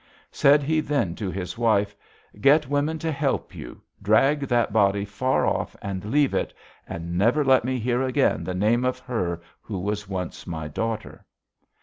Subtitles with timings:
[0.31, 1.95] Said he then to his wife:
[2.39, 6.51] 'Get women to help you; drag that body far off and leave it,
[6.89, 11.23] and never let me hear again the name of her who was once my daughter!'